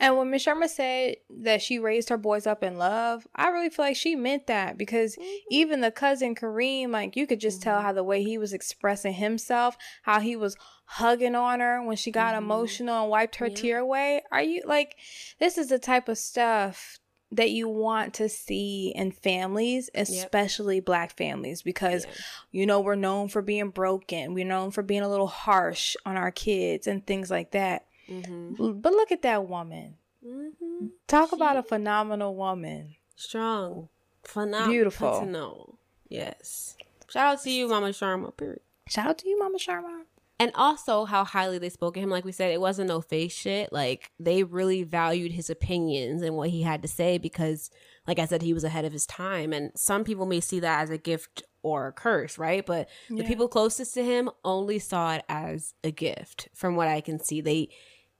[0.00, 3.68] And when Miss Sharma said that she raised her boys up in love, I really
[3.68, 5.18] feel like she meant that because
[5.50, 9.12] even the cousin Kareem, like you could just tell how the way he was expressing
[9.14, 12.38] himself, how he was hugging on her when she got Mhm.
[12.38, 13.54] emotional and wiped her Yep.
[13.56, 14.22] tear away.
[14.32, 14.96] Are you like,
[15.40, 21.16] this is the type of stuff that you want to see in families, especially black
[21.16, 22.12] families, because Yeah.
[22.52, 26.16] you know we're known for being broken, we're known for being a little harsh on
[26.16, 27.86] our kids and things like that.
[28.08, 28.80] Mm-hmm.
[28.80, 29.96] But look at that woman.
[30.26, 30.86] Mm-hmm.
[31.06, 32.94] Talk about a phenomenal woman.
[33.16, 33.88] Strong.
[34.24, 34.72] Phenomenal.
[34.72, 35.78] Beautiful.
[36.08, 36.76] Yes.
[37.08, 38.34] Shout out to you, Mama Sharma.
[38.36, 38.60] Period.
[38.88, 40.02] Shout out to you, Mama Sharma.
[40.40, 42.10] And also how highly they spoke of him.
[42.10, 43.72] Like we said, it wasn't no fake shit.
[43.72, 47.70] Like they really valued his opinions and what he had to say because,
[48.06, 49.52] like I said, he was ahead of his time.
[49.52, 52.64] And some people may see that as a gift or a curse, right?
[52.64, 56.48] But the people closest to him only saw it as a gift.
[56.54, 57.70] From what I can see, they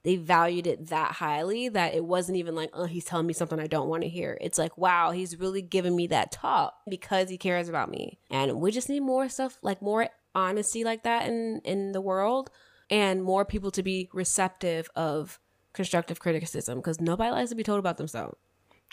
[0.05, 3.59] they valued it that highly that it wasn't even like, oh, he's telling me something
[3.59, 4.39] I don't want to hear.
[4.41, 8.19] It's like, wow, he's really giving me that talk because he cares about me.
[8.31, 12.51] And we just need more stuff, like more honesty like that in in the world
[12.90, 15.38] and more people to be receptive of
[15.72, 18.37] constructive criticism because nobody likes to be told about themselves.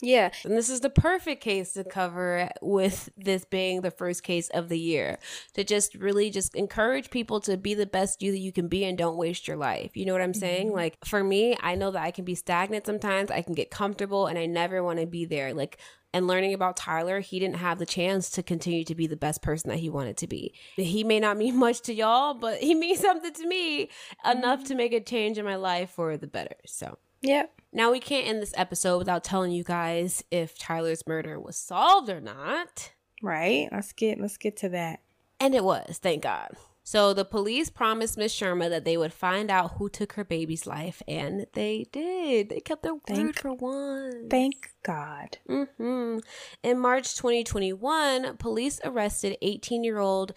[0.01, 0.31] Yeah.
[0.43, 4.67] And this is the perfect case to cover with this being the first case of
[4.67, 5.19] the year.
[5.53, 8.83] To just really just encourage people to be the best you that you can be
[8.83, 9.95] and don't waste your life.
[9.95, 10.39] You know what I'm mm-hmm.
[10.39, 10.73] saying?
[10.73, 13.31] Like for me, I know that I can be stagnant sometimes.
[13.31, 15.53] I can get comfortable and I never want to be there.
[15.53, 15.79] Like
[16.15, 19.41] and learning about Tyler, he didn't have the chance to continue to be the best
[19.41, 20.53] person that he wanted to be.
[20.77, 23.89] He may not mean much to y'all, but he means something to me
[24.25, 26.55] enough to make a change in my life for the better.
[26.65, 27.51] So Yep.
[27.73, 32.09] now we can't end this episode without telling you guys if Tyler's murder was solved
[32.09, 32.93] or not.
[33.21, 33.67] Right.
[33.71, 35.01] Let's get let's get to that.
[35.39, 36.51] And it was, thank God.
[36.87, 40.67] So the police promised Miss Sharma that they would find out who took her baby's
[40.67, 42.49] life, and they did.
[42.49, 44.29] They kept their word Thank- for one.
[44.29, 45.39] Thank God.
[45.47, 46.19] hmm
[46.61, 50.33] In March 2021, police arrested 18 year old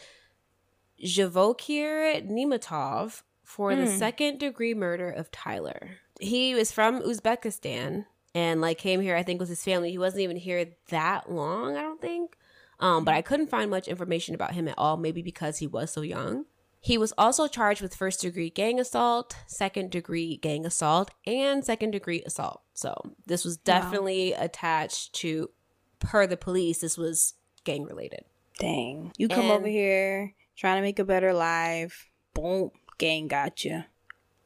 [1.05, 3.99] Zhavokir Nematov for the Hmm.
[3.99, 5.99] second degree murder of Tyler.
[6.19, 9.91] He was from Uzbekistan and like came here, I think, with his family.
[9.91, 12.37] He wasn't even here that long, I don't think.
[12.81, 15.91] Um, but I couldn't find much information about him at all, maybe because he was
[15.91, 16.45] so young.
[16.81, 21.91] He was also charged with first degree gang assault, second degree gang assault, and second
[21.91, 22.63] degree assault.
[22.75, 22.95] So
[23.27, 25.51] this was definitely attached to,
[25.99, 28.21] per the police, this was gang related.
[28.61, 29.13] Dang.
[29.19, 32.09] You come And- over here trying to make a better life.
[32.33, 32.71] Boom.
[32.97, 33.83] Gang got you.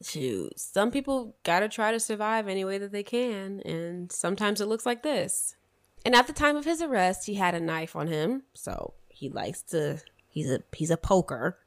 [0.03, 4.65] Shoot, some people gotta try to survive any way that they can, and sometimes it
[4.65, 5.55] looks like this.
[6.05, 9.29] And at the time of his arrest, he had a knife on him, so he
[9.29, 10.01] likes to
[10.33, 11.59] He's a he's a poker.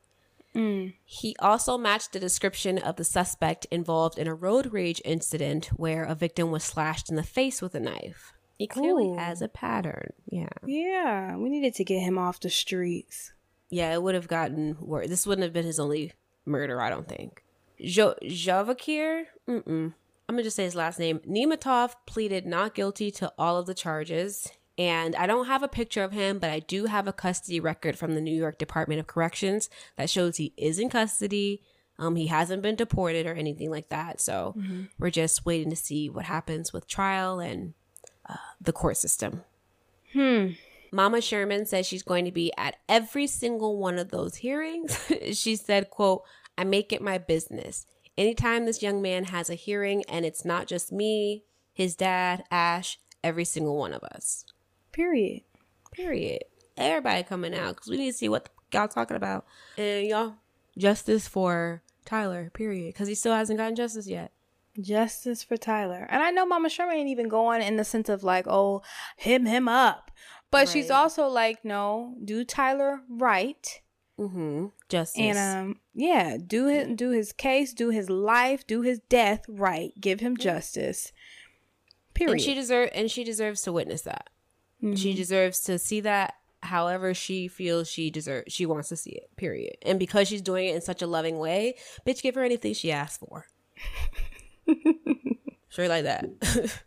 [0.52, 0.94] Mm.
[1.04, 6.02] He also matched the description of the suspect involved in a road rage incident where
[6.02, 8.32] a victim was slashed in the face with a knife.
[8.58, 9.16] He clearly Ooh.
[9.16, 10.14] has a pattern.
[10.28, 10.48] Yeah.
[10.64, 13.32] Yeah, we needed to get him off the streets.
[13.70, 15.08] Yeah, it would have gotten worse.
[15.08, 17.44] This wouldn't have been his only murder, I don't think.
[17.80, 19.94] Jo- Javakir, mm-mm.
[20.28, 21.20] I'm gonna just say his last name.
[21.20, 24.48] Nematov pleaded not guilty to all of the charges.
[24.78, 27.96] And I don't have a picture of him, but I do have a custody record
[27.96, 31.62] from the New York Department of Corrections that shows he is in custody.
[31.98, 34.20] Um, he hasn't been deported or anything like that.
[34.20, 34.54] So
[34.98, 37.72] we're just waiting to see what happens with trial and
[38.28, 39.44] uh, the court system.
[40.12, 40.48] Hmm.
[40.92, 45.10] Mama Sherman says she's going to be at every single one of those hearings.
[45.32, 46.22] she said, quote,
[46.58, 47.86] I make it my business.
[48.18, 52.98] Anytime this young man has a hearing and it's not just me, his dad, Ash,
[53.22, 54.44] every single one of us.
[54.92, 55.42] Period.
[55.92, 56.44] Period.
[56.76, 59.44] Everybody coming out because we need to see what y'all talking about.
[59.76, 60.34] And y'all,
[60.78, 62.94] justice for Tyler, period.
[62.94, 64.32] Because he still hasn't gotten justice yet.
[64.80, 66.06] Justice for Tyler.
[66.08, 68.82] And I know Mama Sherman ain't even going in the sense of like, oh,
[69.16, 70.10] him him up.
[70.50, 73.80] But she's also like, no, do Tyler right.
[74.18, 74.66] Mm-hmm.
[74.88, 75.20] Justice.
[75.20, 79.92] And um yeah, do his do his case, do his life, do his death right.
[80.00, 81.12] Give him justice.
[82.14, 82.32] Period.
[82.32, 84.30] and she deserve and she deserves to witness that.
[84.94, 85.16] She Mhm.
[85.16, 89.30] deserves to see that however she feels she deserves she wants to see it.
[89.36, 89.76] Period.
[89.82, 91.76] And because she's doing it in such a loving way,
[92.06, 93.46] bitch, give her anything she asks for.
[95.68, 96.24] Straight like that.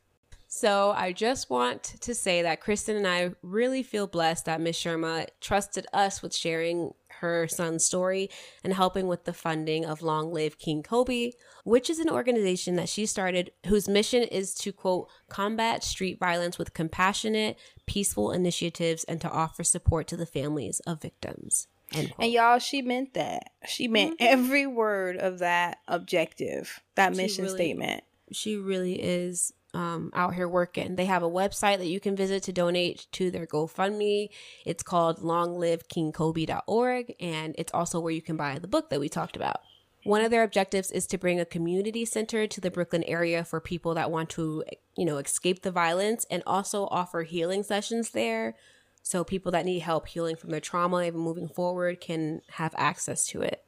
[0.59, 4.77] so I just want to say that Kristen and I really feel blessed that Miss
[4.81, 6.91] Sharma trusted us with sharing
[7.21, 8.29] her son's story
[8.63, 11.31] and helping with the funding of Long Live King Kobe,
[11.65, 16.57] which is an organization that she started whose mission is to quote combat street violence
[16.57, 21.67] with compassionate, peaceful initiatives and to offer support to the families of victims.
[21.91, 23.49] And y'all, she meant that.
[23.67, 27.15] She meant every word of that objective, that Mm-hmm.
[27.17, 28.03] She mission really- statement.
[28.31, 30.95] she really is um, out here working.
[30.95, 34.29] They have a website that you can visit to donate to their GoFundMe.
[34.65, 39.35] It's called longlivekingkobe.org, and it's also where you can buy the book that we talked
[39.35, 39.61] about.
[40.03, 43.59] One of their objectives is to bring a community center to the Brooklyn area for
[43.59, 44.63] people that want to,
[44.95, 48.55] you know, escape the violence and also offer healing sessions there.
[49.03, 53.27] So people that need help healing from their trauma, even moving forward, can have access
[53.27, 53.63] to it.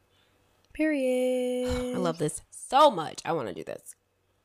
[0.74, 1.96] Period.
[1.96, 3.22] I love this so much.
[3.26, 3.96] I want to do this.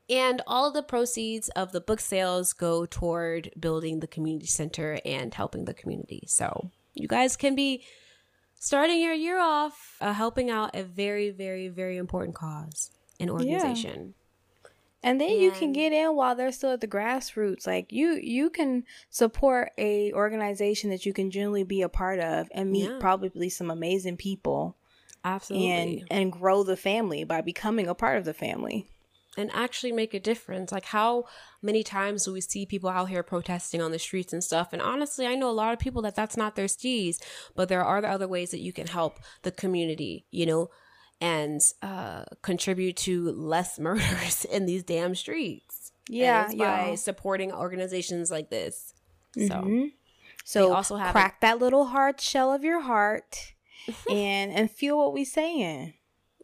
[0.09, 4.99] And all of the proceeds of the book sales go toward building the community center
[5.03, 6.23] and helping the community.
[6.27, 7.83] So you guys can be
[8.59, 14.13] starting your year off uh, helping out a very, very, very important cause and organization.
[15.03, 17.67] And then you can get in while they're still at the grassroots.
[17.67, 22.49] Like you you can support a organization that you can generally be a part of
[22.51, 22.97] and meet Yeah.
[22.99, 24.75] probably some amazing people
[25.23, 25.69] Absolutely.
[25.71, 28.87] and and grow the family by becoming a part of the family.
[29.37, 30.71] And actually make a difference.
[30.71, 31.25] Like how
[31.61, 34.73] many times do we see people out here protesting on the streets and stuff?
[34.73, 37.21] And honestly, I know a lot of people that that's not their steez,
[37.55, 40.69] but there are the other ways that you can help the community, you know,
[41.21, 45.91] and uh, contribute to less murders in these damn streets.
[46.07, 46.53] And Yeah, by
[46.89, 46.95] yeah.
[46.95, 48.93] supporting organizations like this.
[49.35, 49.91] So Mhm.
[50.45, 53.53] So also have crack that little hard shell of your heart
[54.09, 55.93] and and feel what we saying.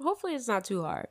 [0.02, 1.08] hopefully it's not too hard.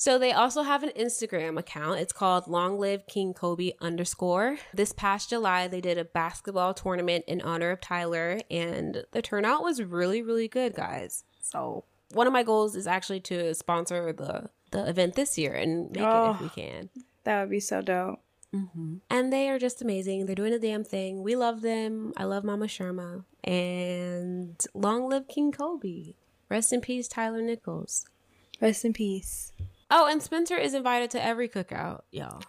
[0.00, 1.98] So they also have an Instagram account.
[1.98, 4.58] It's called Long Live King Kobe underscore.
[4.72, 9.64] This past July, they did a basketball tournament in honor of Tyler, and the turnout
[9.64, 11.24] was really, really good, guys.
[11.42, 11.82] So
[12.12, 15.98] one of my goals is actually to sponsor the the event this year and make
[15.98, 16.32] it Oh.
[16.34, 16.90] if we oh, can.
[17.24, 18.20] That would be so dope.
[18.54, 18.96] Mm-hmm.
[19.10, 20.26] And they are just amazing.
[20.26, 21.22] They're doing a damn thing.
[21.22, 22.12] We love them.
[22.16, 23.24] I love Mama Sharma.
[23.42, 26.14] And long live King Kobe.
[26.48, 28.06] Rest in peace, Tyler Nichols.
[28.60, 29.52] Rest in peace.
[29.90, 32.42] Oh, and Spencer is invited to every cookout, y'all.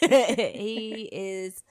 [0.00, 1.62] he is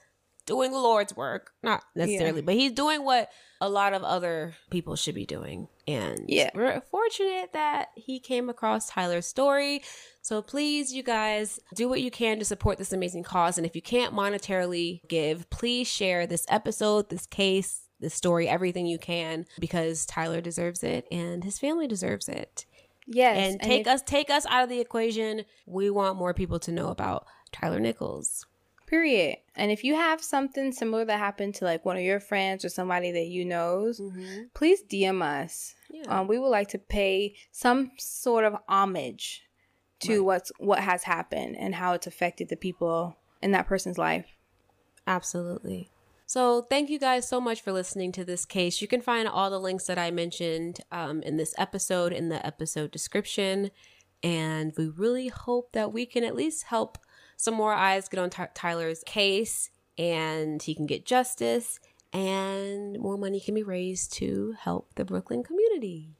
[0.46, 1.52] doing the Lord's work.
[1.62, 3.30] Not necessarily, but he's doing what
[3.60, 5.68] a lot of other people should be doing.
[5.88, 6.50] And Yeah.
[6.54, 9.82] we're fortunate that he came across Tyler's story.
[10.22, 13.56] So please, you guys, do what you can to support this amazing cause.
[13.58, 18.86] And if you can't monetarily give, please share this episode, this case, this story, everything
[18.86, 22.66] you can, because Tyler deserves it and his family deserves it
[23.06, 23.36] Yes.
[23.52, 25.44] and take if- us take us out of the equation.
[25.66, 28.46] We want more people to know about Tyler Nichols.
[28.86, 29.38] Period.
[29.56, 32.68] And if you have something similar that happened to like one of your friends or
[32.68, 34.00] somebody that you knows,
[34.54, 35.74] please DM us.
[35.90, 36.02] Yeah.
[36.20, 39.42] Um, we would like to pay some sort of homage
[40.00, 40.24] to Right.
[40.26, 44.26] what's what has happened and how it's affected the people in that person's life.
[45.06, 45.90] Absolutely.
[46.34, 48.82] So, thank you guys so much for listening to this case.
[48.82, 52.44] You can find all the links that I mentioned um, in this episode in the
[52.44, 53.70] episode description.
[54.20, 56.98] And we really hope that we can at least help
[57.36, 61.78] some more eyes get on Ty- Tyler's case and he can get justice
[62.12, 66.16] and more money can be raised to help the Brooklyn community.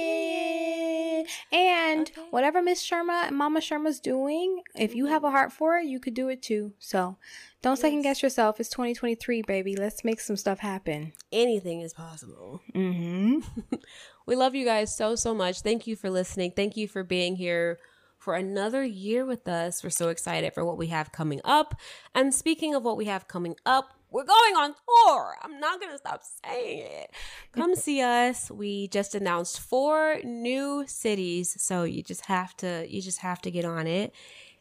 [0.00, 1.26] Period.
[1.52, 2.20] And Okay.
[2.30, 5.98] whatever Miss Sharma and Mama Sharma's doing, if you have a heart for it, you
[6.00, 6.72] could do it too.
[6.78, 7.16] So
[7.62, 8.60] don't second guess yourself.
[8.60, 9.76] It's 2023, baby.
[9.76, 11.12] Let's make some stuff happen.
[11.32, 12.60] Anything is possible.
[12.74, 13.40] Mm-hmm.
[14.26, 15.62] We love you guys so, so much.
[15.62, 16.52] Thank you for listening.
[16.54, 17.80] Thank you for being here
[18.16, 19.82] for another year with us.
[19.82, 21.74] We're so excited for what we have coming up.
[22.14, 24.74] And speaking of what we have coming up, we're going on
[25.06, 25.36] tour.
[25.42, 27.10] I'm not going to stop saying it.
[27.52, 28.50] Come see us.
[28.50, 33.50] We just announced four new cities, so you just have to you just have to
[33.50, 34.12] get on it.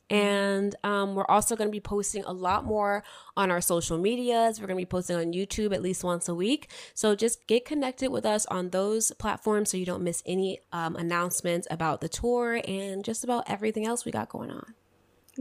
[0.09, 3.03] And um, we're also going to be posting a lot more
[3.37, 4.59] on our social medias.
[4.59, 6.71] We're going to be posting on YouTube at least once a week.
[6.95, 10.95] So just get connected with us on those platforms so you don't miss any um,
[10.95, 14.73] announcements about the tour and just about everything else we got going on.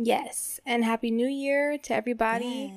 [0.00, 0.60] Yes.
[0.64, 2.72] And Happy New Year to everybody.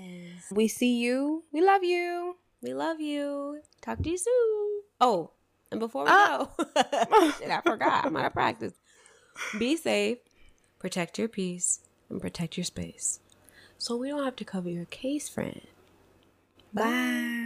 [0.51, 1.43] We see you.
[1.51, 2.37] We love you.
[2.63, 3.61] We love you.
[3.81, 4.81] Talk to you soon.
[4.99, 5.31] Oh,
[5.71, 6.49] and before we Ah.
[6.57, 6.65] go,
[7.39, 8.05] shit, I forgot.
[8.05, 8.73] I'm out of practice.
[9.57, 10.17] Be safe,
[10.79, 13.19] protect your peace, and protect your space.
[13.77, 15.61] So we don't have to cover your case, friend.
[16.73, 17.40] Bye.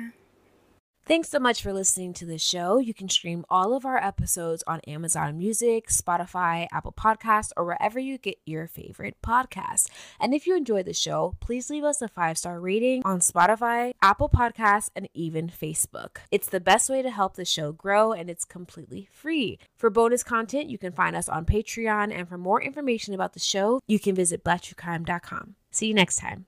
[1.08, 2.80] Thanks so much for listening to the show.
[2.80, 8.00] You can stream all of our episodes on Amazon Music, Spotify, Apple Podcasts, or wherever
[8.00, 9.88] you get your favorite podcasts.
[10.20, 13.92] And if you enjoyed the show, please leave us a five star rating on Spotify,
[14.02, 16.18] Apple Podcasts, and even Facebook.
[16.32, 19.60] It's the best way to help the show grow, and it's completely free.
[19.78, 23.40] For bonus content, you can find us on Patreon, and for more information about the
[23.40, 25.54] show, you can visit blacktruecrime.com.
[25.70, 26.48] See you next time.